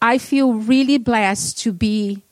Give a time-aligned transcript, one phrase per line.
[0.00, 2.22] I feel really blessed to be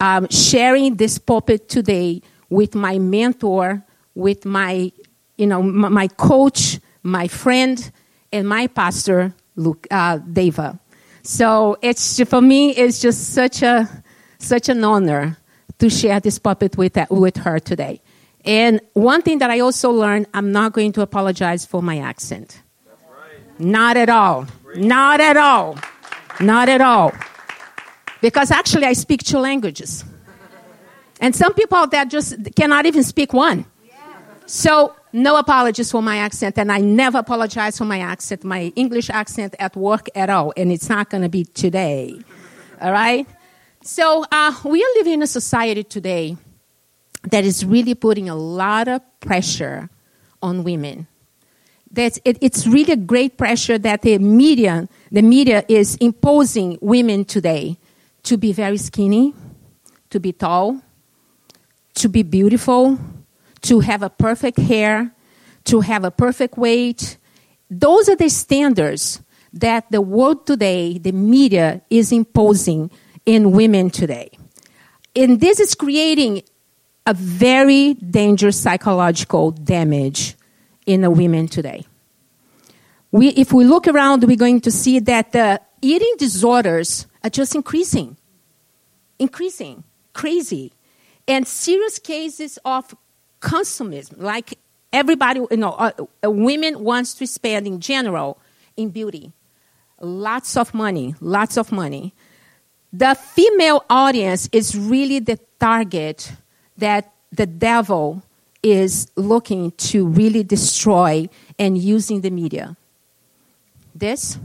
[0.00, 4.90] um, sharing this pulpit today with my mentor, with my,
[5.36, 7.90] you know, m- my coach, my friend,
[8.32, 10.78] and my pastor, Luke, uh, Deva.
[11.22, 13.88] So it's for me, it's just such a
[14.38, 15.36] such an honor
[15.78, 18.00] to share this puppet with with her today.
[18.44, 22.62] And one thing that I also learned, I'm not going to apologize for my accent.
[22.86, 23.60] Right.
[23.60, 24.46] Not at all.
[24.76, 25.76] Not at all.
[26.40, 27.12] Not at all.
[28.20, 30.04] Because actually, I speak two languages.
[31.20, 33.66] And some people there just cannot even speak one.
[34.46, 39.10] So, no apologies for my accent, and I never apologize for my accent, my English
[39.10, 42.20] accent at work at all, and it's not going to be today.
[42.80, 43.26] All right?
[43.82, 46.36] So, uh, we are living in a society today
[47.30, 49.88] that is really putting a lot of pressure
[50.42, 51.06] on women.
[51.90, 57.24] That's, it, it's really a great pressure that the media, the media is imposing women
[57.24, 57.78] today
[58.22, 59.34] to be very skinny,
[60.10, 60.80] to be tall,
[61.94, 62.98] to be beautiful,
[63.62, 65.12] to have a perfect hair,
[65.64, 67.16] to have a perfect weight.
[67.68, 69.20] Those are the standards
[69.52, 72.90] that the world today, the media, is imposing
[73.26, 74.30] in women today.
[75.16, 76.42] And this is creating
[77.04, 80.36] a very dangerous psychological damage
[80.92, 81.84] in the women today.
[83.12, 87.54] We, if we look around, we're going to see that the eating disorders are just
[87.54, 88.16] increasing,
[89.18, 90.72] increasing, crazy,
[91.26, 92.94] and serious cases of
[93.40, 94.58] consumism, like
[94.92, 95.92] everybody, you know, uh,
[96.24, 98.38] uh, women wants to spend in general
[98.76, 99.32] in beauty,
[100.00, 102.14] lots of money, lots of money.
[102.92, 106.32] The female audience is really the target
[106.76, 108.22] that the devil
[108.62, 112.76] is looking to really destroy and using the media.
[113.94, 114.38] This,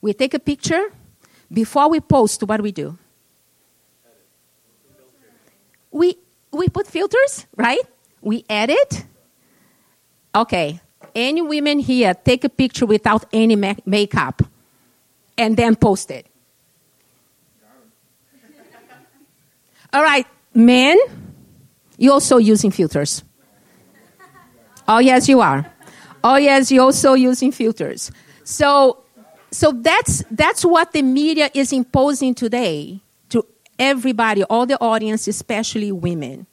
[0.00, 0.92] we take a picture.
[1.52, 2.96] Before we post, what do we do?
[5.90, 6.16] We,
[6.52, 7.80] we put filters, right?
[8.20, 9.04] We edit.
[10.34, 10.80] Okay,
[11.14, 14.42] any women here take a picture without any makeup
[15.36, 16.26] and then post it.
[19.92, 20.96] All right, men,
[22.00, 23.22] you're also using filters.
[24.88, 25.70] Oh, yes, you are.
[26.24, 28.10] Oh, yes, you're also using filters.
[28.42, 29.04] So,
[29.50, 33.44] so that's, that's what the media is imposing today to
[33.78, 36.46] everybody, all the audience, especially women.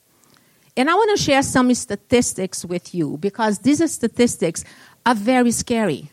[0.75, 4.65] And I want to share some statistics with you because these statistics
[5.05, 6.11] are very scary.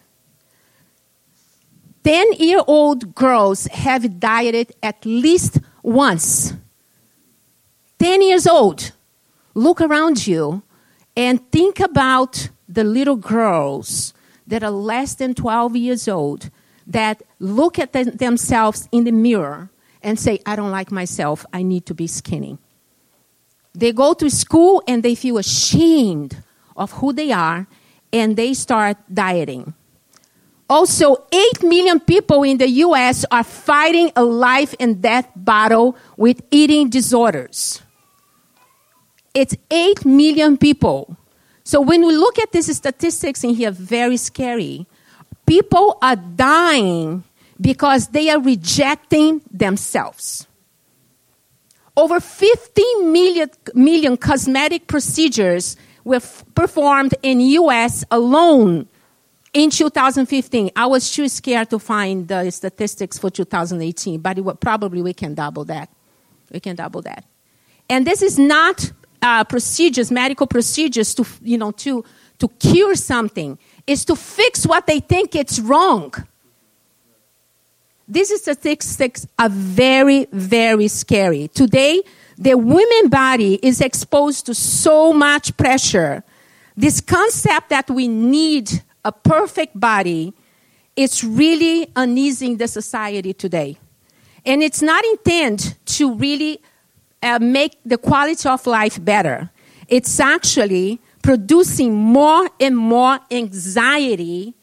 [2.05, 6.55] 10 year old girls have dieted at least once.
[7.99, 8.93] 10 years old.
[9.55, 10.63] Look around you
[11.17, 14.13] and think about the little girls
[14.47, 16.51] that are less than 12 years old
[16.87, 19.71] that look at them, themselves in the mirror
[20.03, 22.59] and say, I don't like myself, I need to be skinny.
[23.75, 26.37] They go to school and they feel ashamed
[26.77, 27.67] of who they are
[28.13, 29.75] and they start dieting.
[30.69, 36.43] Also, 8 million people in the US are fighting a life and death battle with
[36.51, 37.84] eating disorders.
[39.35, 41.17] It's 8 million people.
[41.65, 44.87] So when we look at these statistics in here, very scary.
[45.47, 47.25] People are dying
[47.61, 50.47] because they are rejecting themselves.
[51.97, 58.89] Over 15 million, million cosmetic procedures were f- performed in US alone
[59.53, 60.71] in 2015.
[60.77, 65.35] I was too scared to find the statistics for 2018, but it, probably we can
[65.35, 65.89] double that.
[66.53, 67.25] We can double that.
[67.89, 68.93] And this is not
[69.25, 72.05] uh, procedures, medical procedures to, you know, to,
[72.39, 73.59] to cure something.
[73.87, 76.13] is to fix what they think it's wrong.
[78.07, 81.49] These statistics are very, very scary.
[81.49, 82.03] Today,
[82.37, 86.23] the women body is exposed to so much pressure.
[86.77, 90.35] This concept that we need a perfect body
[90.97, 93.79] is really uneasing the society today.
[94.45, 96.61] And it's not intended to really
[97.25, 99.51] uh, make the quality of life better.
[99.89, 104.55] It's actually producing more and more anxiety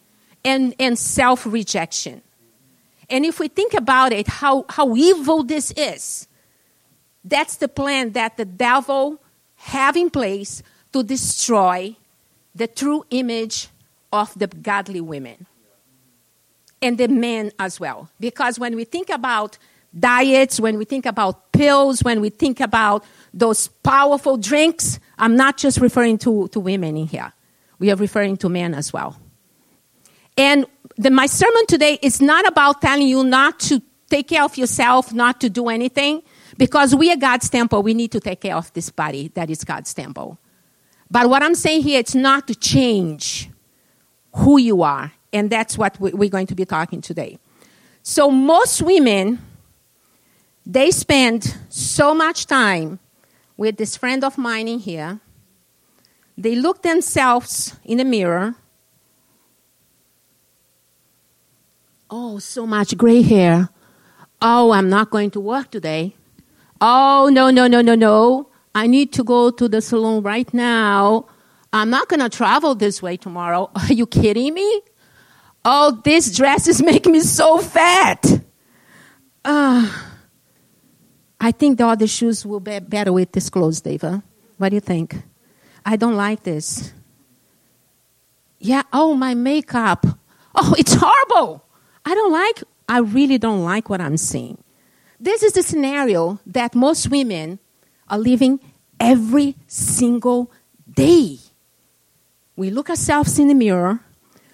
[0.46, 2.22] and, and self rejection.
[3.10, 6.28] And if we think about it, how, how evil this is,
[7.26, 9.22] that's the plan that the devil
[9.56, 10.64] have in place
[10.94, 11.96] to destroy
[12.56, 13.68] the true image
[14.14, 15.46] of the godly women
[16.82, 18.10] and the men as well.
[18.20, 19.58] Because when we think about
[19.98, 23.04] diets, when we think about pills, when we think about
[23.34, 27.34] those powerful drinks, I'm not just referring to, to women in here.
[27.80, 29.20] We are referring to men as well.
[30.38, 30.66] And
[30.98, 35.14] the, my sermon today is not about telling you not to take care of yourself,
[35.14, 36.22] not to do anything,
[36.58, 39.64] because we are God's temple, we need to take care of this body that is
[39.64, 40.38] God's temple.
[41.10, 43.50] But what I'm saying here, it's not to change
[44.36, 45.12] who you are.
[45.34, 47.38] And that's what we're going to be talking today.
[48.04, 49.40] So most women,
[50.66, 53.00] they spend so much time
[53.58, 55.20] with this friend of mine in here.
[56.38, 58.56] They look themselves in the mirror.
[62.10, 63.70] Oh, so much gray hair.
[64.42, 66.16] Oh, I'm not going to work today.
[66.80, 68.50] Oh, no, no, no, no, no.
[68.74, 71.28] I need to go to the salon right now.
[71.72, 73.70] I'm not going to travel this way tomorrow.
[73.76, 74.82] Are you kidding me?
[75.64, 78.26] Oh, these dresses make me so fat.
[79.46, 79.90] Uh,
[81.44, 84.24] I think the other shoes will be better with this clothes, Deva.
[84.60, 85.18] What do you think?
[85.84, 86.94] I don't like this.
[88.60, 90.06] Yeah, oh, my makeup.
[90.54, 91.66] Oh, it's horrible.
[92.06, 94.64] I don't like, I really don't like what I'm seeing.
[95.20, 97.58] This is the scenario that most women
[98.08, 98.60] are living
[99.00, 100.52] every single
[100.94, 101.40] day.
[102.56, 104.00] We look ourselves in the mirror,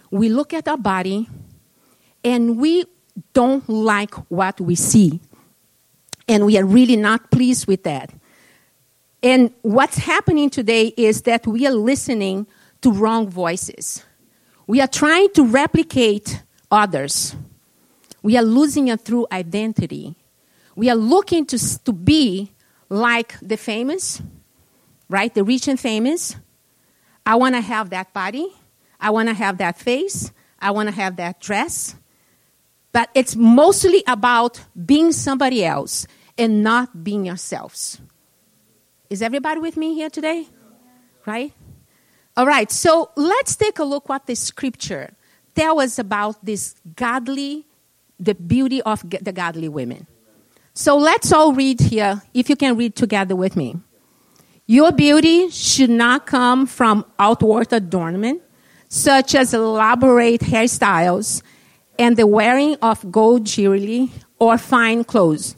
[0.09, 1.27] we look at our body,
[2.23, 2.85] and we
[3.33, 5.19] don't like what we see.
[6.27, 8.13] And we are really not pleased with that.
[9.23, 12.47] And what's happening today is that we are listening
[12.81, 14.03] to wrong voices.
[14.67, 17.35] We are trying to replicate others.
[18.21, 20.15] We are losing a true identity.
[20.75, 22.51] We are looking to, to be
[22.89, 24.21] like the famous,
[25.09, 25.33] right?
[25.33, 26.35] The rich and famous.
[27.25, 28.47] I want to have that body.
[28.99, 30.31] I want to have that face.
[30.59, 31.95] I want to have that dress.
[32.97, 38.01] But it's mostly about being somebody else and not being yourselves.
[39.11, 40.47] Is everybody with me here today?
[41.23, 41.53] Right?
[42.35, 45.13] All right, so let's take a look what the scripture
[45.53, 47.67] tells us about this godly,
[48.19, 50.07] the beauty of the godly women.
[50.73, 53.75] So let's all read here, if you can read together with me.
[54.65, 58.41] Your beauty should not come from outward adornment,
[58.89, 61.43] such as elaborate hairstyles
[61.99, 65.55] and the wearing of gold jewelry or fine clothes.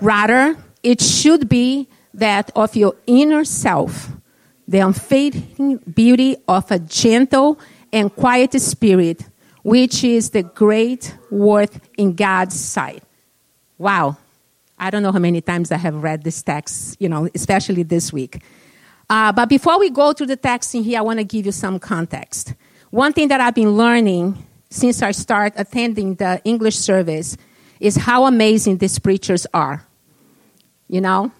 [0.00, 4.10] Rather, it should be that of your inner self,
[4.66, 7.58] the unfading beauty of a gentle
[7.92, 9.24] and quiet spirit,
[9.62, 13.02] which is the great worth in God's sight.
[13.78, 14.16] Wow.
[14.78, 18.12] I don't know how many times I have read this text, you know, especially this
[18.12, 18.42] week.
[19.08, 21.52] Uh, but before we go to the text in here, I want to give you
[21.52, 22.54] some context.
[22.90, 27.36] One thing that I've been learning since I started attending the English service
[27.80, 29.84] is how amazing these preachers are.
[30.88, 31.32] You know,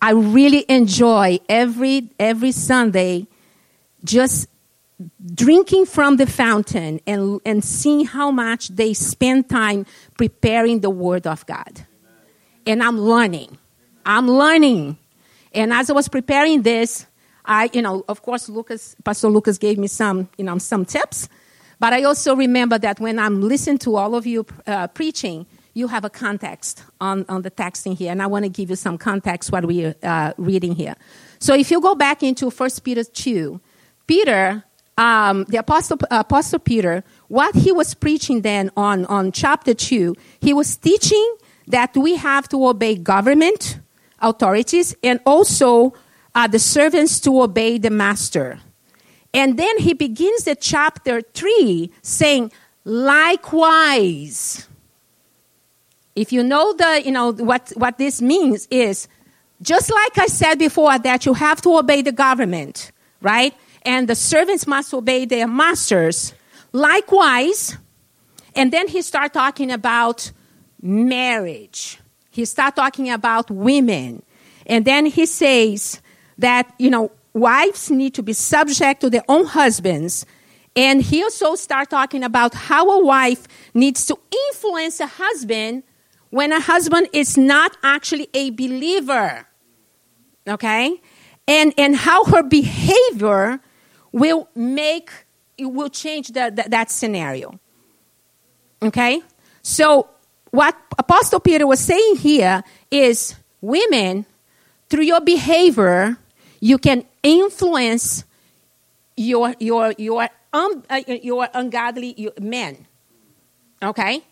[0.00, 3.26] I really enjoy every every Sunday
[4.04, 4.48] just
[5.34, 9.86] drinking from the fountain and, and seeing how much they spend time
[10.18, 11.86] preparing the Word of God
[12.66, 13.56] and I'm learning.
[14.04, 14.98] I'm learning.
[15.52, 17.06] And as I was preparing this,
[17.44, 21.28] I, you know, of course, Lucas, Pastor Lucas gave me some, you know, some tips.
[21.80, 25.88] But I also remember that when I'm listening to all of you uh, preaching, you
[25.88, 28.12] have a context on, on the text in here.
[28.12, 30.94] And I want to give you some context what we're uh, reading here.
[31.38, 33.60] So if you go back into 1 Peter 2,
[34.06, 34.62] Peter,
[34.98, 40.52] um, the Apostle, Apostle Peter, what he was preaching then on, on chapter 2, he
[40.52, 41.36] was teaching
[41.68, 43.78] that we have to obey government
[44.18, 45.94] authorities and also
[46.34, 48.58] uh, the servants to obey the master.
[49.32, 52.52] And then he begins the chapter 3 saying,
[52.84, 54.66] likewise.
[56.16, 59.08] If you know the, you know, what, what this means is
[59.62, 63.54] just like I said before that you have to obey the government, right?
[63.82, 66.34] And the servants must obey their masters.
[66.72, 67.76] Likewise,
[68.54, 70.32] and then he starts talking about
[70.82, 71.98] marriage.
[72.30, 74.22] He starts talking about women.
[74.66, 76.00] And then he says
[76.38, 80.26] that, you know, wives need to be subject to their own husbands.
[80.76, 84.18] And he also start talking about how a wife needs to
[84.48, 85.82] influence a husband
[86.30, 89.46] when a husband is not actually a believer.
[90.48, 91.00] Okay?
[91.48, 93.60] And, and how her behavior
[94.12, 95.10] will make,
[95.58, 97.58] it will change the, the, that scenario.
[98.82, 99.22] Okay?
[99.62, 100.08] So
[100.50, 104.26] what Apostle Peter was saying here is women,
[104.88, 106.16] through your behavior,
[106.60, 108.24] you can influence
[109.16, 112.86] your, your, your, um, uh, your ungodly men.
[113.82, 114.22] Okay?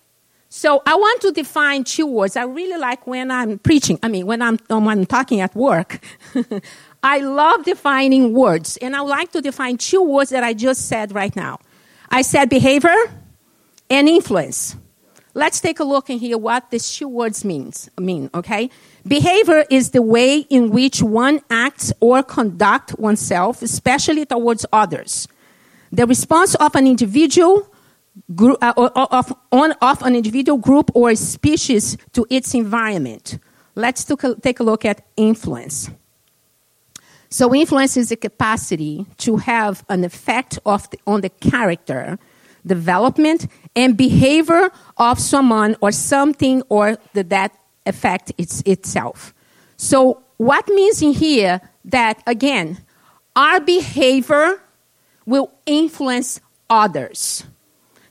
[0.51, 2.37] So I want to define two words.
[2.37, 6.01] I really like when I'm preaching, I mean, when I'm, when I'm talking at work.
[7.03, 10.89] I love defining words, and I would like to define two words that I just
[10.89, 11.61] said right now.
[12.11, 12.97] I said behavior
[13.89, 14.77] and influence.
[15.35, 18.71] let's take a look and hear what these two words means mean, okay?
[19.09, 25.27] Behavior is the way in which one acts or conduct oneself, especially towards others.
[25.91, 27.73] The response of an individual
[28.35, 33.39] group, uh, of, on, of an individual group or species to its environment.
[33.75, 35.91] Let's take a look at influence.
[37.31, 42.19] So, influence is the capacity to have an effect the, on the character,
[42.67, 43.47] development,
[43.77, 47.53] and behavior of someone or something or the, that
[47.89, 49.35] affect its, itself.
[49.77, 52.79] So, what means in here that, again,
[53.35, 54.61] our behavior
[55.27, 56.41] will influence
[56.71, 57.45] others.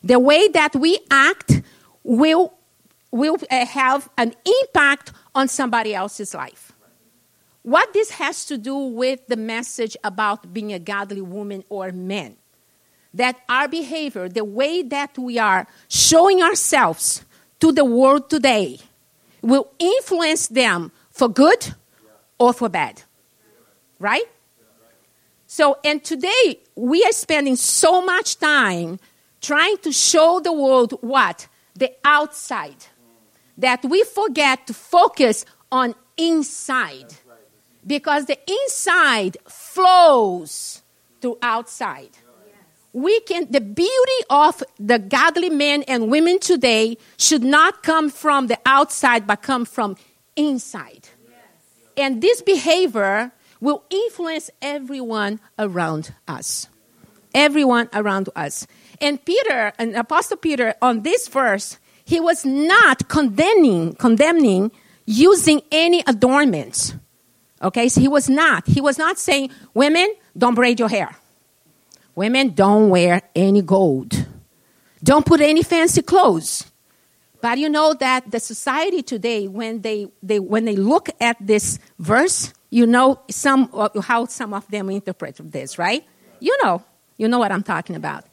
[0.04, 1.62] The way that we act
[2.04, 2.54] will,
[3.12, 6.74] will uh, have an impact on somebody else's life.
[7.64, 12.38] What this has to do with the message about being a godly woman or man.
[13.14, 17.26] That our behavior, the way that we are showing ourselves
[17.60, 18.80] to the world today,
[19.48, 21.74] will influence them for good
[22.38, 23.02] or for bad.
[23.98, 24.26] Right?
[25.48, 29.00] So, and today we are spending so much time
[29.40, 31.48] trying to show the world what?
[31.76, 32.86] The outside.
[33.58, 37.14] That we forget to focus on inside
[37.86, 40.84] because the inside flows
[41.22, 42.12] to outside.
[42.98, 48.48] We can, the beauty of the godly men and women today should not come from
[48.48, 49.98] the outside, but come from
[50.36, 51.08] inside.
[51.96, 56.70] And this behavior will influence everyone around us.
[57.36, 58.66] Everyone around us.
[59.00, 64.72] And Peter, and Apostle Peter, on this verse, he was not condemning, condemning
[65.06, 66.96] using any adornments.
[67.62, 68.66] Okay, so he was not.
[68.66, 71.16] He was not saying, women, don't braid your hair.
[72.18, 74.26] Women, don't wear any gold.
[75.04, 76.66] Don't put any fancy clothes.
[77.42, 81.78] But you know that the society today, when they, they, when they look at this
[82.00, 86.04] verse, you know some, uh, how some of them interpret this, right?
[86.40, 86.84] You know.
[87.18, 88.26] You know what I'm talking about.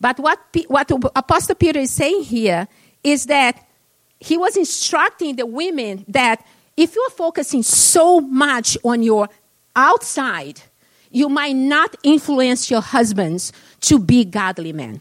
[0.00, 2.68] But what, what Apostle Peter is saying here
[3.04, 3.68] is that
[4.18, 9.28] he was instructing the women that if you're focusing so much on your
[9.76, 10.62] outside,
[11.10, 13.52] you might not influence your husbands
[13.82, 15.00] to be godly men.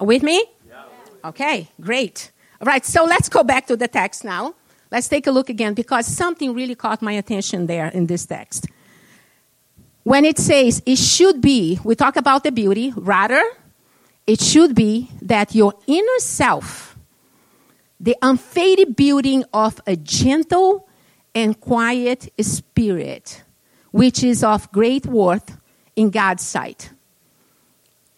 [0.00, 0.44] With me?
[1.24, 2.30] Okay, great.
[2.60, 4.54] All right, so let's go back to the text now.
[4.90, 8.66] Let's take a look again because something really caught my attention there in this text.
[10.04, 13.42] When it says it should be, we talk about the beauty, rather,
[14.26, 16.96] it should be that your inner self
[17.98, 20.88] the unfading beauty of a gentle
[21.34, 23.42] and quiet spirit,
[23.90, 25.56] which is of great worth
[25.94, 26.90] in God's sight.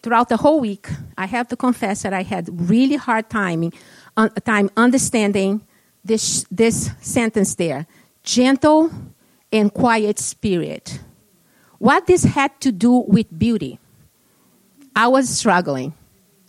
[0.02, 3.72] Throughout the whole week, I have to confess that I had really hard time,
[4.16, 5.62] uh, time understanding
[6.04, 7.87] this, this sentence there.
[8.22, 8.90] Gentle
[9.52, 11.00] and quiet spirit.
[11.78, 13.78] What this had to do with beauty?
[14.94, 15.94] I was struggling.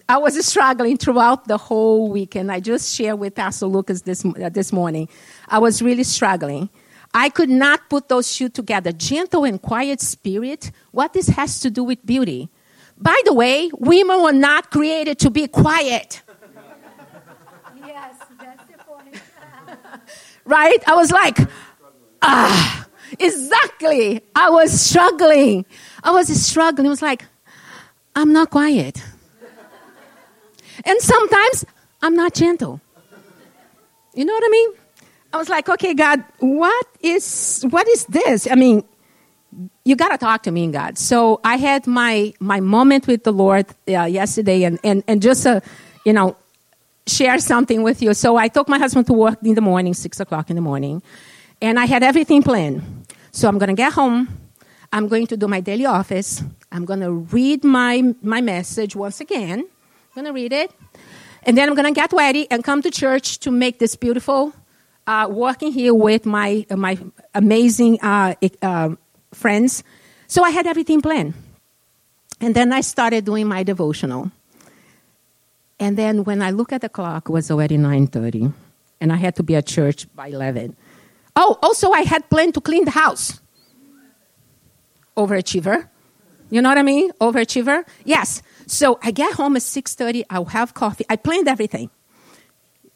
[0.07, 2.51] I was struggling throughout the whole weekend.
[2.51, 5.07] I just shared with Pastor Lucas this, uh, this morning.
[5.47, 6.69] I was really struggling.
[7.13, 8.91] I could not put those two together.
[8.91, 10.71] Gentle and quiet spirit.
[10.91, 12.49] What this has to do with beauty?
[12.97, 16.21] By the way, women were not created to be quiet.
[17.85, 19.21] yes, that's the point.
[20.45, 20.83] right?
[20.87, 21.37] I was like,
[22.21, 22.87] ah,
[23.17, 24.21] exactly.
[24.35, 25.65] I was struggling.
[26.03, 26.87] I was struggling.
[26.87, 27.25] It was like,
[28.15, 29.01] I'm not quiet.
[30.85, 31.65] And sometimes
[32.01, 32.81] I'm not gentle.
[34.13, 34.78] You know what I mean?
[35.31, 38.47] I was like, okay, God, what is what is this?
[38.49, 38.83] I mean,
[39.85, 40.97] you got to talk to me, God.
[40.97, 45.45] So I had my my moment with the Lord uh, yesterday, and and and just
[45.45, 45.61] uh,
[46.05, 46.35] you know
[47.07, 48.13] share something with you.
[48.13, 51.01] So I took my husband to work in the morning, six o'clock in the morning,
[51.61, 52.81] and I had everything planned.
[53.31, 54.27] So I'm gonna get home.
[54.91, 56.43] I'm going to do my daily office.
[56.71, 59.65] I'm gonna read my my message once again
[60.19, 60.71] I'm to read it.
[61.43, 64.53] And then I'm to get ready and come to church to make this beautiful
[65.09, 66.95] uh, working here with my, uh, my
[67.33, 68.89] amazing uh, uh,
[69.33, 69.83] friends.
[70.27, 71.33] So I had everything planned.
[72.39, 74.31] And then I started doing my devotional.
[75.79, 78.53] And then when I look at the clock, it was already 9.30.
[79.01, 80.75] And I had to be at church by 11.
[81.35, 83.41] Oh, also I had planned to clean the house.
[85.17, 85.89] Overachiever.
[86.51, 87.11] You know what I mean?
[87.19, 87.83] Overachiever.
[88.05, 88.43] Yes.
[88.67, 90.23] So I get home at 6.30.
[90.29, 91.05] I'll have coffee.
[91.09, 91.89] I planned everything.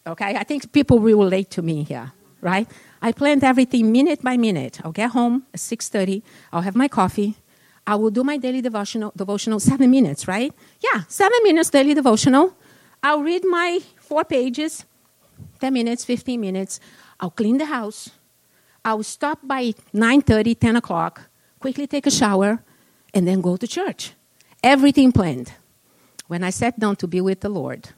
[0.06, 0.36] Okay?
[0.36, 2.68] I think people will relate to me here, right?
[3.02, 4.80] I planned everything minute by minute.
[4.84, 6.22] I'll get home at 6.30.
[6.52, 7.36] I'll have my coffee.
[7.86, 10.54] I will do my daily devotional, devotional seven minutes, right?
[10.80, 12.56] Yeah, seven minutes daily devotional.
[13.02, 14.86] I'll read my four pages,
[15.60, 16.80] 10 minutes, 15 minutes.
[17.20, 18.10] I'll clean the house.
[18.86, 21.30] I'll stop by 9.30, 10 o'clock,
[21.60, 22.64] quickly take a shower,
[23.14, 24.14] and then go to church.
[24.64, 25.52] Everything planned.
[26.28, 27.90] When I sat down to be with the Lord,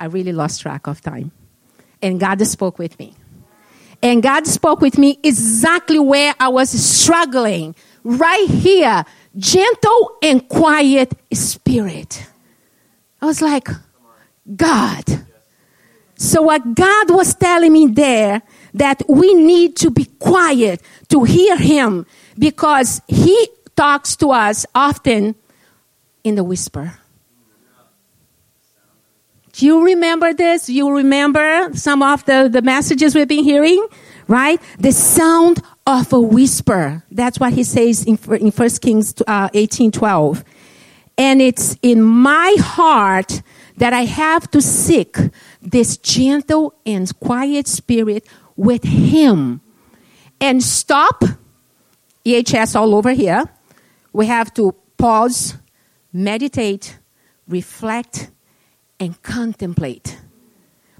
[0.00, 1.30] I really lost track of time.
[2.00, 3.14] And God spoke with me.
[4.02, 9.04] And God spoke with me exactly where I was struggling, right here,
[9.36, 12.26] gentle and quiet spirit.
[13.20, 13.68] I was like,
[14.56, 15.04] God.
[16.16, 18.40] So what God was telling me there
[18.72, 22.06] that we need to be quiet to hear him
[22.38, 25.34] because he talks to us often
[26.24, 26.94] in the whisper.
[29.62, 30.68] You remember this?
[30.68, 33.86] You remember some of the, the messages we've been hearing?
[34.28, 34.60] Right?
[34.78, 37.02] The sound of a whisper.
[37.10, 40.44] That's what he says in, in 1 Kings uh, 18 12.
[41.18, 43.42] And it's in my heart
[43.76, 45.16] that I have to seek
[45.60, 48.26] this gentle and quiet spirit
[48.56, 49.60] with him
[50.40, 51.24] and stop
[52.24, 53.44] EHS all over here.
[54.12, 55.56] We have to pause,
[56.12, 56.98] meditate,
[57.48, 58.30] reflect,
[59.00, 60.18] and contemplate.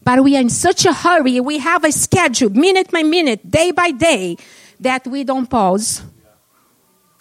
[0.03, 3.71] But we are in such a hurry, we have a schedule, minute by minute, day
[3.71, 4.39] by day,
[4.81, 6.03] that we don't pause,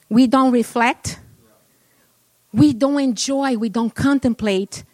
[0.08, 1.20] we don't reflect,
[2.54, 4.86] we don't enjoy, we don't contemplate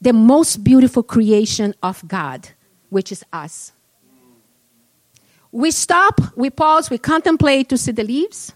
[0.00, 2.48] the most beautiful creation of God,
[2.88, 3.72] which is us.
[5.50, 8.52] We stop, we pause, we contemplate to see the leaves,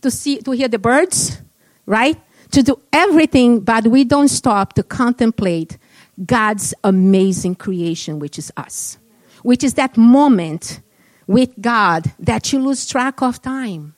[0.00, 1.40] to see to hear the birds,
[1.86, 2.20] right?
[2.52, 5.78] To do everything, but we don't stop to contemplate
[6.24, 8.98] God's amazing creation, which is us.
[9.42, 10.80] Which is that moment
[11.26, 13.94] with God that you lose track of time.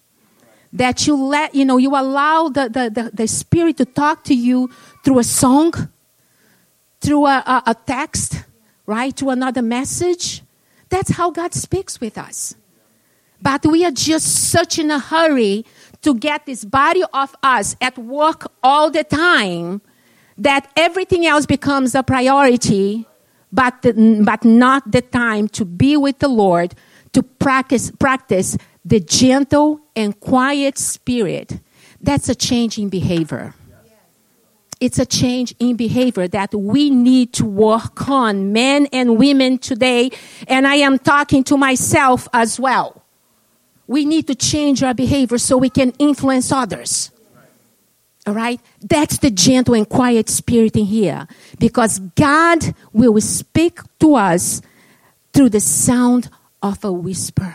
[0.72, 4.34] That you let, you know, you allow the, the, the, the Spirit to talk to
[4.34, 4.70] you
[5.04, 5.72] through a song,
[7.00, 8.44] through a, a, a text,
[8.84, 9.16] right?
[9.16, 10.42] To another message.
[10.88, 12.54] That's how God speaks with us.
[13.40, 15.64] But we are just such in a hurry
[16.02, 19.82] to get this body of us at work all the time
[20.38, 23.06] that everything else becomes a priority,
[23.52, 26.74] but, the, but not the time to be with the Lord,
[27.12, 31.58] to practice, practice the gentle and quiet spirit.
[32.00, 33.54] That's a change in behavior.
[34.78, 40.10] It's a change in behavior that we need to work on, men and women today.
[40.46, 43.02] And I am talking to myself as well.
[43.86, 47.10] We need to change our behavior so we can influence others.
[48.26, 48.60] All right?
[48.80, 51.28] That's the gentle and quiet spirit in here.
[51.58, 54.60] Because God will speak to us
[55.32, 56.28] through the sound
[56.62, 57.54] of a whisper.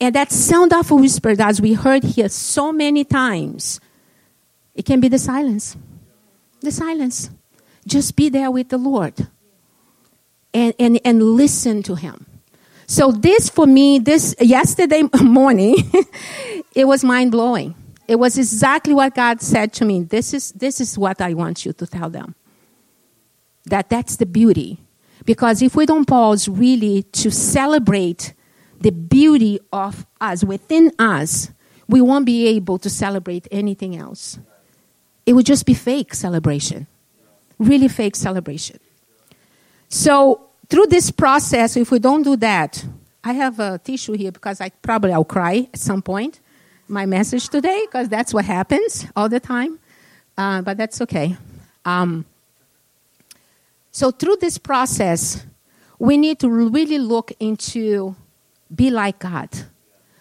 [0.00, 3.78] And that sound of a whisper, as we heard here so many times,
[4.74, 5.76] it can be the silence.
[6.60, 7.30] The silence.
[7.86, 9.28] Just be there with the Lord
[10.52, 12.26] and, and, and listen to Him.
[12.88, 15.76] So, this for me, this yesterday morning,
[16.74, 17.74] it was mind blowing
[18.12, 20.02] it was exactly what God said to me.
[20.02, 22.34] This is, this is what I want you to tell them.
[23.64, 24.80] That that's the beauty.
[25.24, 28.34] Because if we don't pause really to celebrate
[28.78, 31.52] the beauty of us within us,
[31.88, 34.38] we won't be able to celebrate anything else.
[35.24, 36.88] It would just be fake celebration.
[37.58, 38.78] Really fake celebration.
[39.88, 42.84] So through this process, if we don't do that,
[43.24, 46.40] I have a tissue here because I probably I'll cry at some point
[46.92, 49.78] my message today because that's what happens all the time.
[50.36, 51.36] Uh, but that's okay.
[51.84, 52.26] Um,
[53.90, 55.44] so through this process,
[55.98, 58.14] we need to really look into
[58.74, 59.48] be like God,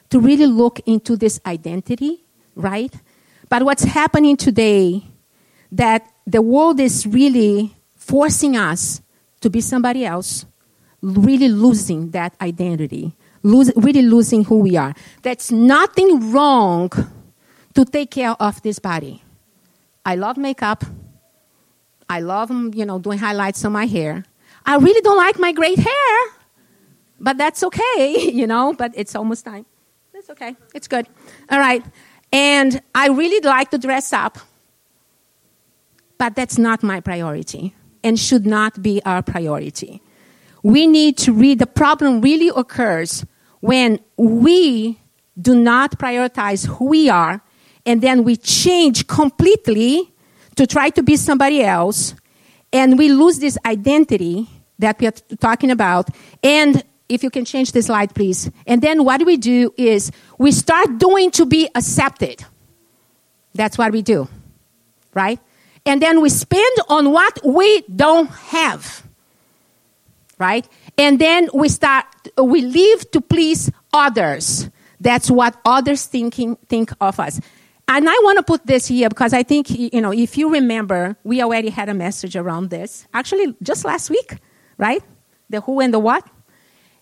[0.10, 2.23] to really look into this identity,
[2.55, 2.93] right?
[3.49, 5.03] But what's happening today
[5.71, 9.01] that the world is really forcing us
[9.41, 10.45] to be somebody else,
[11.01, 14.93] really losing that identity lose, really losing who we are.
[15.21, 16.89] That's nothing wrong
[17.73, 19.23] to take care of this body.
[20.06, 20.84] I love makeup.
[22.10, 24.25] I love, mm, you know, doing highlights on my hair.
[24.65, 26.17] I really don't like my great hair,
[27.19, 29.65] but that's okay, you know, but it's almost time.
[30.13, 30.56] It's okay.
[30.75, 31.08] It's good.
[31.49, 31.84] All right.
[32.32, 34.38] And I really like to dress up,
[36.17, 37.73] but that's not my priority
[38.04, 40.01] and should not be our priority.
[40.63, 43.25] We need to read the problem really occurs
[43.62, 45.00] when we
[45.41, 47.41] do not prioritize who we are
[47.86, 50.13] and then we change completely
[50.56, 52.13] to try to be somebody else
[52.74, 54.47] and we lose this identity
[54.80, 56.10] that we are talking about.
[56.43, 58.52] And if you can change the slide please.
[58.67, 62.43] And then what we do is we start doing to be accepted.
[63.54, 64.28] That's what we do
[65.13, 65.39] right?
[65.86, 69.04] And then we spend on what we don't have.
[70.41, 70.67] Right?
[70.97, 74.71] And then we start, we live to please others.
[74.99, 77.39] That's what others thinking, think of us.
[77.88, 81.15] And I want to put this here because I think, you know, if you remember,
[81.23, 83.06] we already had a message around this.
[83.13, 84.38] Actually, just last week,
[84.80, 85.04] right?
[85.51, 86.27] The who and the what.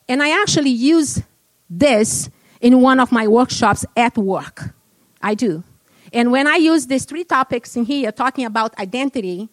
[0.09, 1.21] And I actually use
[1.69, 4.73] this in one of my workshops at work.
[5.21, 5.63] I do.
[6.11, 9.47] And when I use these three topics in here, talking about identity,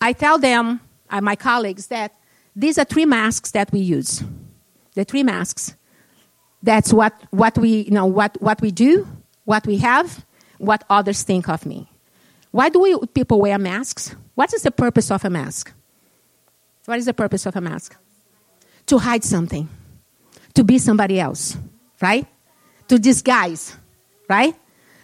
[0.00, 2.12] I tell them, uh, my colleagues, that
[2.58, 4.22] these are three masks that we use.
[4.94, 5.76] The three masks.
[6.60, 9.06] That's what, what we, you know, what, what we do,
[9.44, 10.26] what we have,
[10.58, 11.88] what others think of me.
[12.50, 14.16] Why do we, people wear masks?
[14.34, 15.72] What is the purpose of a mask?
[16.86, 17.96] What is the purpose of a mask?
[18.86, 19.68] To hide something,
[20.54, 21.56] to be somebody else,
[22.00, 22.26] right?
[22.88, 23.76] To disguise,
[24.28, 24.56] right?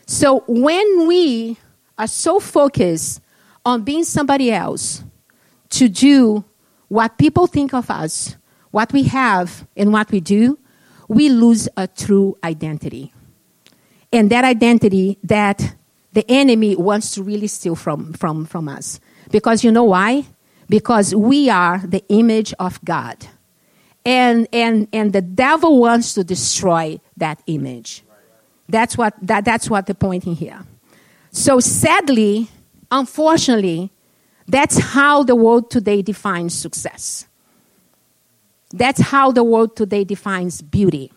[0.07, 1.57] So when we
[1.97, 3.21] are so focused
[3.65, 5.05] on being somebody else
[5.71, 6.45] to do
[6.95, 8.37] what people think of us,
[8.71, 10.57] what we have, and what we do,
[11.09, 13.13] we lose a true identity
[14.13, 15.75] and that identity that
[16.13, 19.01] the enemy wants to really steal from, from, from us.
[19.33, 20.25] Because you know why?
[20.69, 23.27] Because we are the image of God.
[24.05, 28.05] And, and, and the devil wants to destroy that image.
[28.69, 30.65] That's what, that, that's what the point in here.
[31.33, 32.51] So sadly,
[32.93, 33.91] unfortunately,
[34.47, 37.27] that's how the world today defines success.
[38.73, 41.13] That's how the world today defines beauty.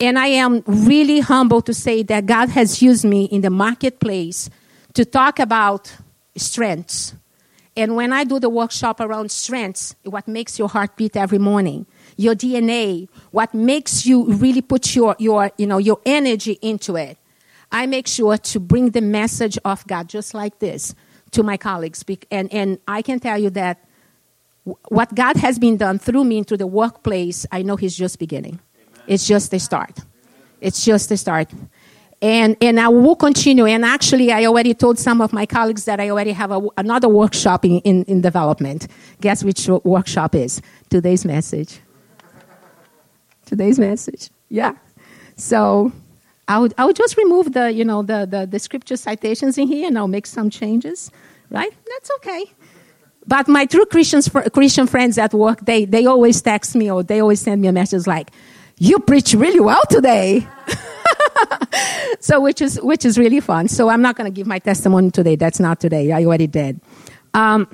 [0.00, 4.50] And I am really humble to say that God has used me in the marketplace
[4.94, 5.94] to talk about
[6.36, 7.14] strengths.
[7.76, 11.86] And when I do the workshop around strengths, what makes your heart beat every morning,
[12.16, 17.16] your DNA, what makes you really put your, your, you know, your energy into it,
[17.70, 20.94] I make sure to bring the message of God just like this
[21.32, 22.04] to my colleagues.
[22.30, 23.84] And, and I can tell you that
[24.88, 28.60] what God has been done through me into the workplace, I know He's just beginning.
[29.06, 29.98] It's just the start.
[30.60, 31.50] It's just the start.
[32.20, 33.66] And, and I will continue.
[33.66, 37.08] And actually, I already told some of my colleagues that I already have a, another
[37.08, 38.86] workshop in, in, in development.
[39.20, 40.62] Guess which workshop is?
[40.88, 41.80] Today's message.
[43.44, 44.30] Today's message.
[44.48, 44.76] Yeah.
[45.36, 45.90] So
[46.48, 49.68] I would, I would just remove the, you know, the, the, the scripture citations in
[49.68, 51.10] here and I'll make some changes,
[51.50, 51.72] right?
[51.88, 52.52] That's okay.
[53.26, 57.20] But my true Christians, Christian friends at work, they, they always text me or they
[57.20, 58.30] always send me a message like,
[58.78, 60.46] you preach really well today.
[62.20, 63.68] so which is which is really fun.
[63.68, 65.36] So I'm not going to give my testimony today.
[65.36, 66.10] That's not today.
[66.10, 66.80] I already did.
[67.34, 67.68] Um,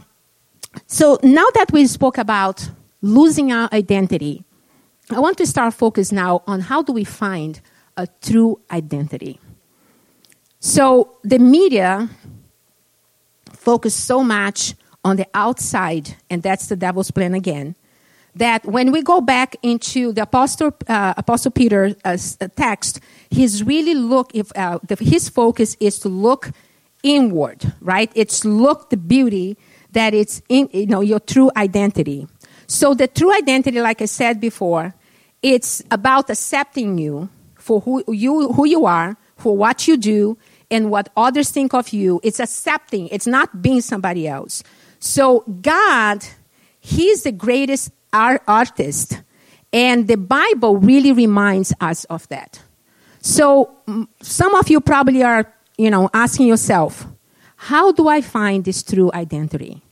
[0.86, 2.68] so now that we spoke about
[3.00, 4.44] losing our identity,
[5.10, 7.60] I want to start focus now on how do we find
[7.98, 9.38] a true identity.
[10.60, 12.08] So the media
[13.52, 17.76] focus so much on the outside, and that's the devil's plan again
[18.34, 23.94] that when we go back into the Apostle, uh, Apostle Peter's uh, text, he's really
[23.94, 26.50] look, if, uh, the, his focus is to look
[27.02, 28.10] inward, right?
[28.14, 29.56] It's look the beauty
[29.92, 32.28] that it's in, you know, your true identity.
[32.66, 34.94] So the true identity, like I said before,
[35.42, 37.28] it's about accepting you
[37.68, 40.38] for who you, who you are, for what you do,
[40.70, 42.18] and what others think of you.
[42.24, 43.08] It's accepting.
[43.08, 44.62] It's not being somebody else.
[45.00, 46.24] So God,
[46.80, 49.20] He's the greatest our artist.
[49.70, 52.62] And the Bible really reminds us of that.
[53.20, 53.76] So
[54.22, 57.06] some of you probably are, you know, asking yourself,
[57.56, 59.82] how do I find this true identity?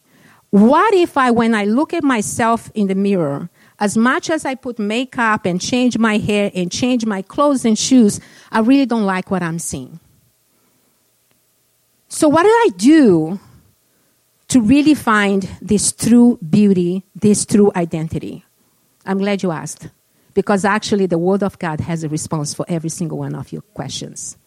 [0.49, 4.55] What if I, when I look at myself in the mirror, as much as I
[4.55, 9.05] put makeup and change my hair and change my clothes and shoes, I really don't
[9.05, 10.01] like what I'm seeing.
[12.09, 13.39] So, what did I do
[14.49, 18.45] to really find this true beauty, this true identity?
[19.05, 19.89] I'm glad you asked,
[20.33, 23.63] because actually the Word of God has a response for every single one of your
[23.63, 24.39] questions.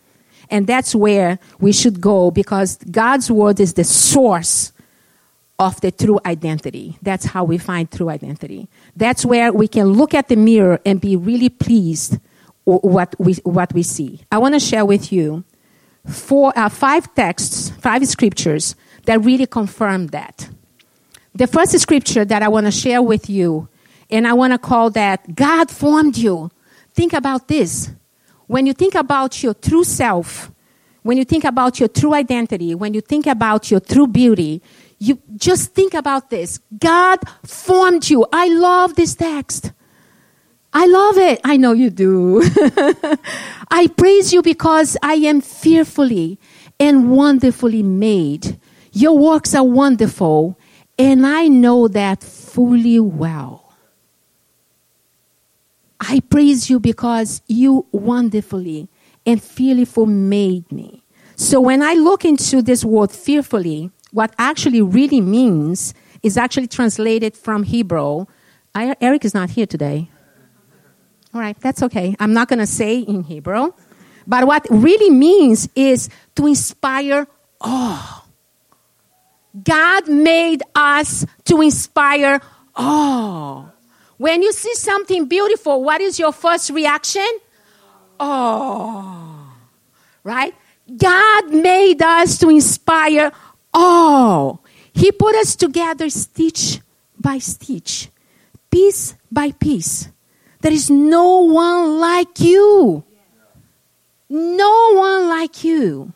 [0.50, 4.72] And that's where we should go because God's Word is the source
[5.60, 6.98] of the true identity.
[7.02, 8.70] That's how we find true identity.
[8.96, 12.18] That's where we can look at the mirror and be really pleased
[12.64, 14.22] what we, what we see.
[14.32, 15.44] I want to share with you
[16.08, 20.50] four, uh, five texts, five scriptures that really confirm that.
[21.36, 23.68] The first scripture that I want to share with you,
[24.10, 26.52] and I want to call that God formed you.
[26.94, 27.92] Think about this.
[28.48, 30.52] When you think about your true self,
[31.04, 34.62] when you think about your true identity, when you think about your true beauty,
[35.00, 36.60] you just think about this.
[36.78, 38.28] God formed you.
[38.32, 39.72] I love this text.
[40.74, 41.40] I love it.
[41.44, 42.44] I know you do.
[43.72, 46.38] I praise you because I am fearfully
[46.80, 48.60] and wonderfully made.
[48.92, 50.60] Your works are wonderful,
[50.98, 53.74] and I know that fully well.
[56.00, 58.90] I praise you because you wonderfully
[59.26, 61.04] and fearfully made me.
[61.36, 65.94] So when I look into this word fearfully, what actually really means
[66.24, 68.26] is actually translated from Hebrew.
[68.76, 70.10] I, Eric is not here today.
[71.34, 72.16] All right, that's okay.
[72.20, 73.72] I'm not going to say in Hebrew.
[74.26, 77.28] But what really means is to inspire
[77.62, 78.26] awe.
[79.64, 82.42] God made us to inspire
[82.76, 83.66] awe.
[84.18, 87.28] When you see something beautiful, what is your first reaction?
[88.20, 89.54] Oh,
[90.24, 90.54] right?
[90.96, 93.32] God made us to inspire
[93.74, 94.58] awe.
[94.94, 96.80] He put us together stitch
[97.18, 98.10] by stitch,
[98.70, 100.10] piece by piece.
[100.62, 103.04] There is no one like you.
[104.30, 106.14] No one like you.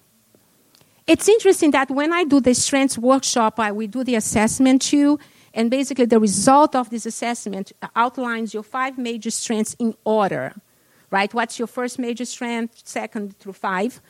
[1.07, 5.19] It's interesting that when I do the strengths workshop, I, we do the assessment too,
[5.53, 10.53] and basically the result of this assessment outlines your five major strengths in order,
[11.11, 11.33] right?
[11.33, 14.01] What's your first major strength, second through five?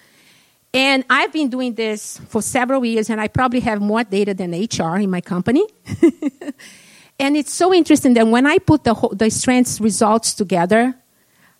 [0.74, 4.52] And I've been doing this for several years, and I probably have more data than
[4.52, 5.68] HR in my company.
[7.20, 10.96] and it's so interesting that when I put the, whole, the strengths results together,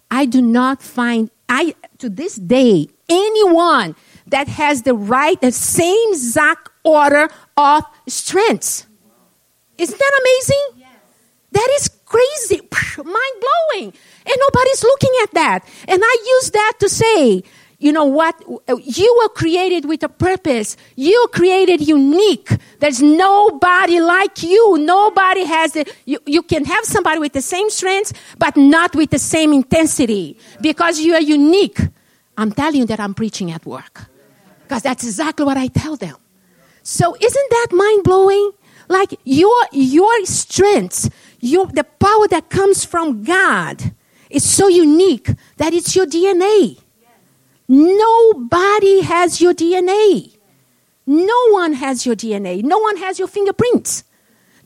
[0.10, 3.96] I do not find, I, to this day, anyone
[4.28, 8.88] that has the right, the same exact order of strengths.
[9.78, 10.64] Isn't that amazing?
[10.78, 10.90] Yes.
[11.52, 12.62] That is crazy,
[12.98, 13.94] mind blowing.
[14.26, 15.68] And nobody's looking at that.
[15.88, 17.44] And I use that to say,
[17.84, 18.42] you know what?
[18.68, 20.78] You were created with a purpose.
[20.96, 22.50] You created unique.
[22.80, 24.78] There's nobody like you.
[24.78, 25.94] Nobody has it.
[26.06, 30.38] You, you can have somebody with the same strengths, but not with the same intensity
[30.62, 31.80] because you are unique.
[32.38, 34.06] I'm telling you that I'm preaching at work
[34.64, 36.16] because that's exactly what I tell them.
[36.84, 38.52] So isn't that mind blowing?
[38.88, 41.10] Like your, your strengths,
[41.42, 43.94] your, the power that comes from God
[44.30, 46.83] is so unique that it's your DNA.
[47.74, 50.38] Nobody has your DNA.
[51.08, 52.62] No one has your DNA.
[52.62, 54.04] No one has your fingerprints.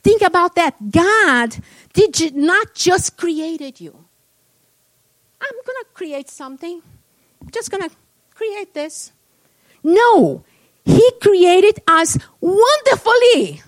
[0.02, 0.90] Think about that.
[0.90, 1.56] God
[1.94, 4.04] did not just created you.
[5.40, 6.82] I'm going to create something.
[7.40, 7.96] I'm just going to
[8.34, 9.12] create this.
[9.82, 10.44] No,
[10.84, 13.62] He created us wonderfully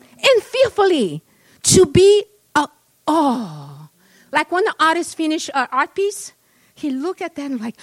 [0.00, 1.22] and fearfully
[1.64, 2.24] to be
[2.54, 2.68] a
[3.06, 3.90] oh.
[4.32, 6.32] Like when the artist finish an art piece,
[6.74, 7.76] he look at them like,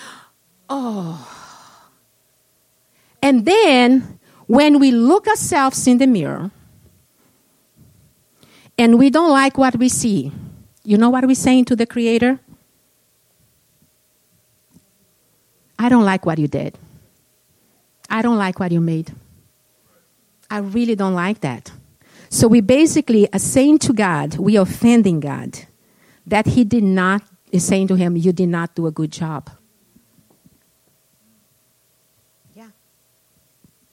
[0.70, 1.36] Oh.
[3.22, 6.52] And then when we look ourselves in the mirror
[8.78, 10.32] and we don't like what we see,
[10.84, 12.40] you know what we're saying to the Creator?
[15.78, 16.78] I don't like what you did.
[18.10, 19.14] I don't like what you made.
[20.50, 21.72] I really don't like that.
[22.30, 25.60] So we basically are saying to God, we are offending God
[26.28, 29.50] that He did not, is saying to Him, You did not do a good job.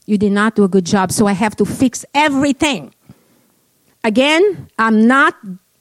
[0.07, 2.93] You did not do a good job, so I have to fix everything.
[4.05, 5.37] Again, I'm not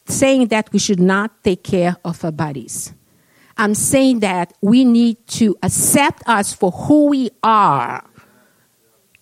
[0.06, 2.94] saying that we should not take care of our bodies.
[3.58, 8.04] I'm saying that we need to accept us for who we are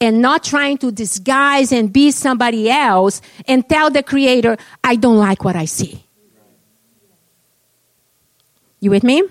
[0.01, 5.17] and not trying to disguise and be somebody else and tell the creator, I don't
[5.17, 6.03] like what I see.
[8.79, 9.23] You with me?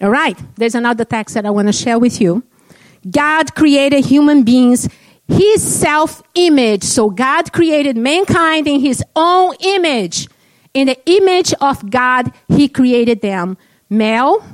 [0.00, 0.38] All right.
[0.56, 2.42] There's another text that I want to share with you.
[3.10, 4.88] God created human beings
[5.28, 6.82] his self image.
[6.82, 10.26] So God created mankind in his own image.
[10.74, 13.56] In the image of God, he created them
[13.90, 14.44] male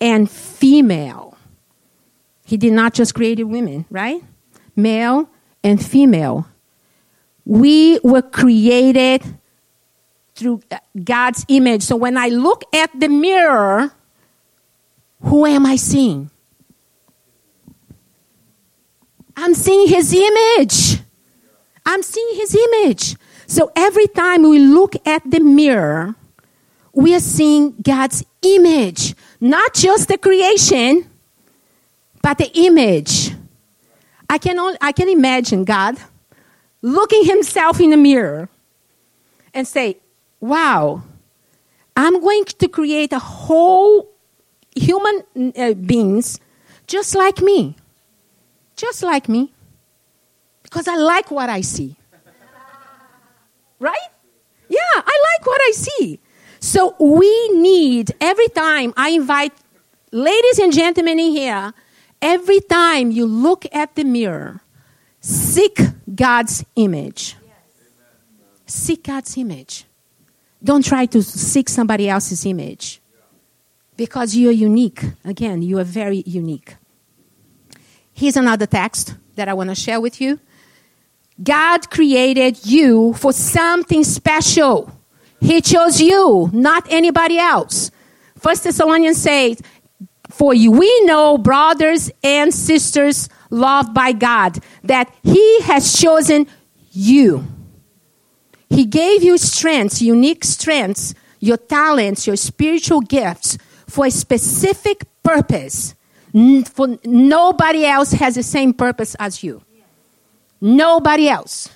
[0.00, 1.36] and female.
[2.44, 4.22] He did not just create women, right?
[4.74, 5.28] Male
[5.62, 6.46] and female.
[7.44, 9.22] We were created
[10.34, 10.62] through
[11.02, 11.82] God's image.
[11.82, 13.92] So when I look at the mirror,
[15.22, 16.30] who am I seeing?
[19.36, 21.00] I'm seeing his image.
[21.84, 23.16] I'm seeing his image.
[23.46, 26.14] So every time we look at the mirror,
[26.92, 31.10] we are seeing God's image, not just the creation,
[32.22, 33.32] but the image.
[34.28, 35.98] I can, only, I can imagine God
[36.80, 38.48] looking himself in the mirror
[39.54, 39.98] and say,
[40.40, 41.02] Wow,
[41.96, 44.10] I'm going to create a whole
[44.74, 46.40] human uh, beings
[46.86, 47.76] just like me
[48.76, 49.52] just like me,
[50.62, 51.96] because I like what I see.
[53.78, 54.08] Right?
[54.68, 56.20] Yeah, I like what I see.
[56.60, 59.52] So we need, every time I invite
[60.12, 61.74] ladies and gentlemen in here,
[62.20, 64.60] every time you look at the mirror,
[65.20, 65.80] seek
[66.14, 67.36] God's image.
[68.66, 69.84] Seek God's image.
[70.62, 73.02] Don't try to seek somebody else's image
[73.96, 75.02] because you're unique.
[75.24, 76.76] Again, you are very unique.
[78.22, 80.38] Here's another text that I want to share with you.
[81.42, 84.92] God created you for something special.
[85.40, 87.90] He chose you, not anybody else.
[88.38, 89.60] First Thessalonians says,
[90.30, 96.46] For you, we know, brothers and sisters loved by God, that He has chosen
[96.92, 97.44] you.
[98.70, 103.58] He gave you strengths, unique strengths, your talents, your spiritual gifts
[103.88, 105.96] for a specific purpose.
[106.32, 109.62] For nobody else has the same purpose as you.
[110.60, 111.68] Nobody else.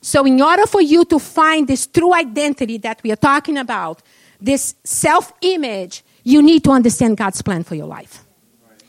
[0.00, 4.02] So, in order for you to find this true identity that we are talking about,
[4.40, 8.24] this self image, you need to understand God's plan for your life.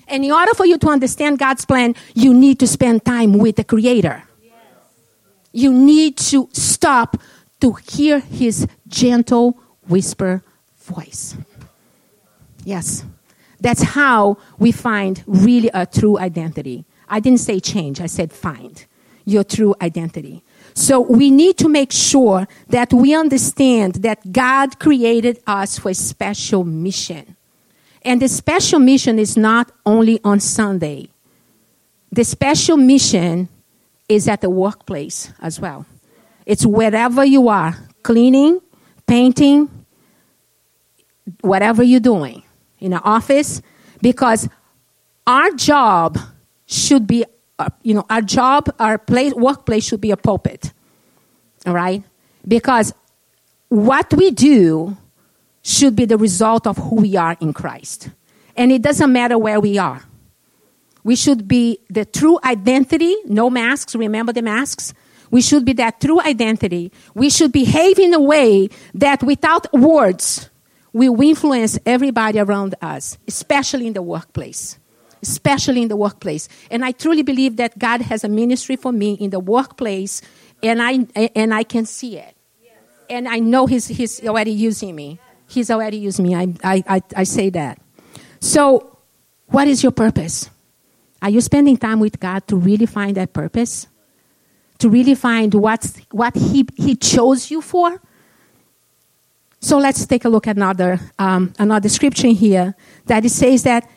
[0.08, 3.56] And in order for you to understand God's plan, you need to spend time with
[3.56, 4.24] the Creator.
[5.52, 7.18] You need to stop
[7.62, 10.44] to hear His gentle whisper
[10.78, 11.36] voice.
[12.64, 13.04] Yes.
[13.60, 16.86] That's how we find really a true identity.
[17.10, 18.86] I didn't say change, I said find
[19.26, 20.43] your true identity.
[20.74, 25.93] So we need to make sure that we understand that God created us for a
[25.93, 27.36] special mission.
[28.04, 31.10] And the special mission is not only on Sunday.
[32.12, 33.50] The special mission
[34.08, 35.86] is at the workplace as well.
[36.46, 38.62] It's wherever you are, cleaning,
[39.08, 39.70] painting,
[41.41, 42.43] whatever you're doing
[42.80, 43.62] in an office,
[44.02, 44.48] because
[45.26, 46.18] our job
[46.66, 47.26] should be
[47.60, 50.74] uh, you know, our job, our place, workplace should be a pulpit.
[51.66, 52.04] All right?
[52.48, 52.94] Because
[53.70, 54.96] what we do
[55.63, 58.10] should be the result of who we are in Christ.
[58.56, 60.04] And it doesn't matter where we are.
[61.04, 64.94] We should be the true identity, no masks, remember the masks?
[65.32, 66.92] We should be that true identity.
[67.13, 70.50] We should behave in a way that without words
[70.93, 74.80] will influence everybody around us, especially in the workplace
[75.23, 76.47] especially in the workplace.
[76.69, 80.21] And I truly believe that God has a ministry for me in the workplace,
[80.62, 82.36] and I and I can see it.
[83.10, 85.19] And I know He's He's already using me.
[85.47, 86.36] He's already used me.
[86.36, 87.80] I, I, I, I say that.
[88.39, 88.97] So,
[89.47, 90.50] what is your purpose?
[91.21, 93.88] Are you spending time with God to really find that purpose?
[94.80, 98.00] To really find what's, what he, he chose you for?
[99.60, 103.89] So let's take a look at another, um, another scripture here that it says that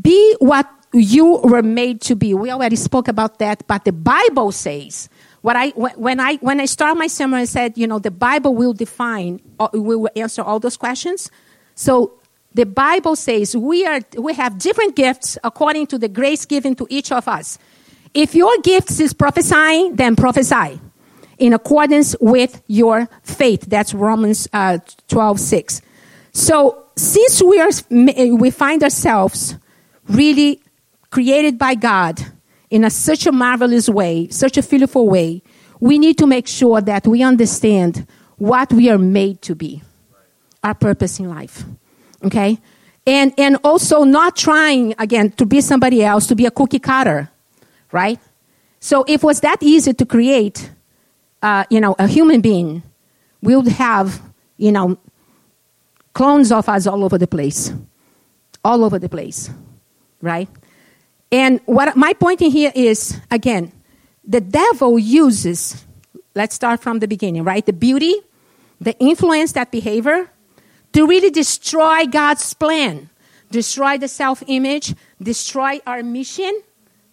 [0.00, 2.34] be what you were made to be.
[2.34, 5.08] We already spoke about that, but the Bible says,
[5.42, 8.54] what I, when, I, when I start my sermon, I said, you know, the Bible
[8.54, 11.30] will define, uh, will answer all those questions.
[11.74, 12.14] So
[12.54, 16.86] the Bible says we, are, we have different gifts according to the grace given to
[16.90, 17.58] each of us.
[18.14, 20.80] If your gift is prophesying, then prophesy
[21.38, 23.66] in accordance with your faith.
[23.68, 25.82] That's Romans uh, 12 6.
[26.32, 27.70] So since we, are,
[28.36, 29.56] we find ourselves
[30.08, 30.62] really
[31.10, 32.20] created by God
[32.70, 35.42] in a, such a marvelous way, such a beautiful way,
[35.80, 39.82] we need to make sure that we understand what we are made to be,
[40.62, 41.64] our purpose in life.
[42.24, 42.58] Okay?
[43.06, 47.30] And, and also not trying, again, to be somebody else, to be a cookie cutter,
[47.90, 48.20] right?
[48.80, 50.70] So if it was that easy to create,
[51.42, 52.82] uh, you know, a human being,
[53.42, 54.20] we would have,
[54.56, 54.98] you know,
[56.12, 57.72] clones of us all over the place.
[58.64, 59.50] All over the place
[60.20, 60.48] right?
[61.30, 63.72] And what my point in here is again,
[64.24, 65.84] the devil uses,
[66.34, 67.64] let's start from the beginning, right?
[67.64, 68.14] The beauty,
[68.80, 70.30] the influence, that behavior
[70.92, 73.10] to really destroy God's plan,
[73.50, 76.62] destroy the self image, destroy our mission,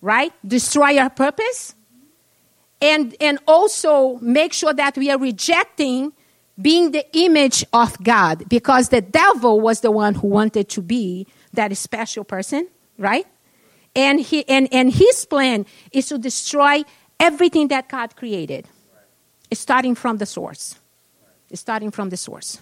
[0.01, 0.31] right?
[0.47, 1.75] Destroy our purpose.
[2.81, 6.13] And, and also make sure that we are rejecting
[6.61, 11.27] being the image of God because the devil was the one who wanted to be
[11.53, 13.25] that special person right?
[13.95, 16.83] And, he, and, and his plan is to destroy
[17.19, 18.67] everything that God created.
[19.53, 20.75] Starting from the source.
[21.53, 22.59] Starting from the source.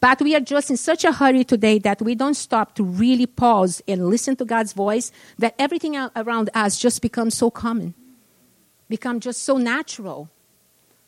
[0.00, 3.26] But we are just in such a hurry today that we don't stop to really
[3.26, 7.94] pause and listen to God's voice that everything around us just becomes so common,
[8.96, 10.28] become just so natural,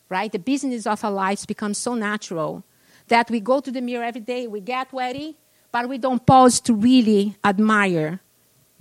[0.09, 0.31] right?
[0.33, 2.65] The business of our lives becomes so natural
[3.09, 5.37] that we go to the mirror every day, we get ready,
[5.71, 8.21] but we don't pause to really admire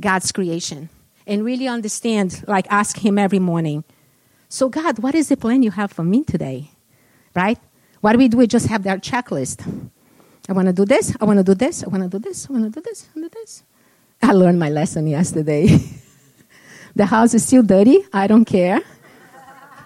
[0.02, 0.90] God's creation
[1.28, 3.84] and really understand, like ask Him every morning.
[4.50, 6.72] So, God, what is the plan you have for me today?
[7.36, 7.60] Right?
[8.02, 8.38] What do we do?
[8.38, 9.60] We just have that checklist.
[10.50, 11.16] I want to do this.
[11.22, 11.84] I want to do this.
[11.84, 12.48] I want to do this.
[12.50, 13.06] I want to do this.
[13.06, 13.64] I want to do this.
[14.22, 15.64] I learned my lesson yesterday.
[16.96, 18.00] the house is still dirty.
[18.14, 18.82] I don't care.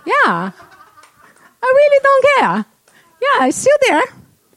[0.10, 0.52] Yeah.
[1.62, 2.66] I really don't care.
[3.22, 4.04] Yeah, it's still there.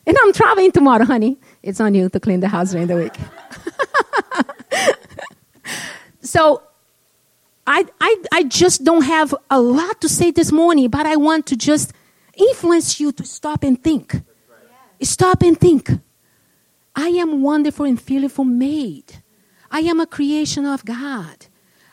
[0.07, 1.37] And I'm traveling tomorrow, honey.
[1.63, 3.17] It's on you to clean the house during the week.
[6.23, 6.63] so
[7.67, 11.47] I, I, I just don't have a lot to say this morning, but I want
[11.47, 11.93] to just
[12.35, 14.23] influence you to stop and think.
[15.03, 15.91] Stop and think.
[16.97, 19.23] I am wonderful and fearfully made.
[19.71, 21.47] I am a creation of God.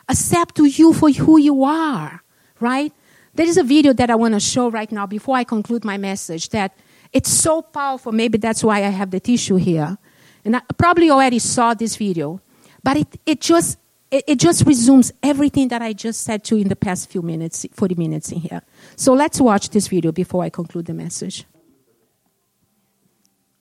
[0.07, 2.23] Accept you for who you are,
[2.59, 2.93] right?
[3.39, 5.97] There is a video that I want to show right now before I conclude my
[5.97, 6.75] message that
[7.13, 8.11] it's so powerful.
[8.11, 9.97] Maybe that's why I have the tissue here.
[10.43, 12.41] And I probably already saw this video.
[12.83, 13.77] But it, it just
[14.11, 17.21] it, it just resumes everything that I just said to you in the past few
[17.21, 18.61] minutes, 40 minutes in here.
[18.97, 21.45] So let's watch this video before I conclude the message.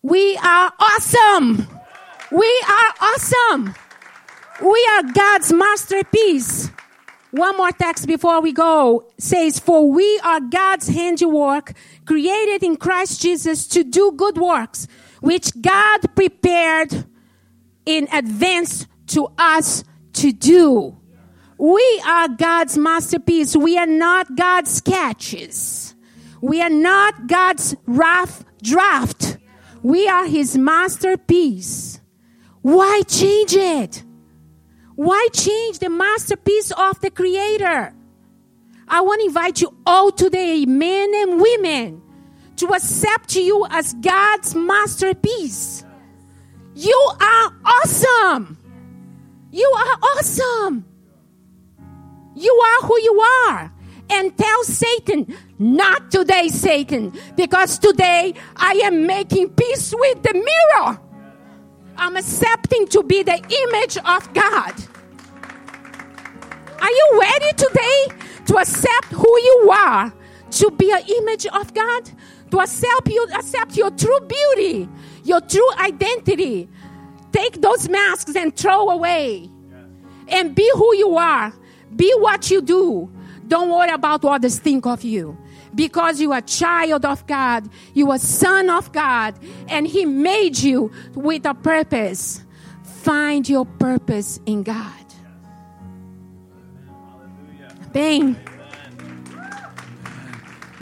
[0.03, 1.69] We are awesome.
[2.33, 3.75] We are awesome.
[4.61, 6.69] We are God's masterpiece.
[7.31, 11.75] One more text before we go says, For we are God's handiwork,
[12.07, 14.87] created in Christ Jesus to do good works,
[15.21, 17.05] which God prepared
[17.85, 20.97] in advance to us to do.
[21.59, 23.57] We are God's masterpiece.
[23.57, 25.95] We are not God's sketches.
[26.41, 29.39] We are not God's rough draft.
[29.83, 32.01] We are His masterpiece.
[32.63, 34.05] Why change it?
[34.99, 37.95] Why change the masterpiece of the Creator?
[38.89, 42.03] I want to invite you all today, men and women,
[42.57, 45.85] to accept you as God's masterpiece.
[46.75, 48.59] You are awesome.
[49.53, 50.85] You are awesome.
[52.35, 53.73] You are who you are.
[54.11, 60.99] And tell Satan, not today, Satan, because today I am making peace with the mirror.
[61.99, 63.37] I'm accepting to be the
[63.69, 64.88] image of God.
[66.81, 68.07] Are you ready today
[68.47, 70.13] to accept who you are,
[70.51, 72.11] to be an image of God,
[72.51, 74.89] to accept you, accept your true beauty,
[75.25, 76.69] your true identity?
[77.33, 79.51] Take those masks and throw away,
[80.29, 81.53] and be who you are.
[81.95, 83.11] Be what you do.
[83.47, 85.37] Don't worry about what others think of you
[85.75, 89.35] because you are a child of God, you are son of God,
[89.69, 92.45] and He made you with a purpose.
[92.83, 94.98] Find your purpose in God.
[97.93, 98.37] Bem.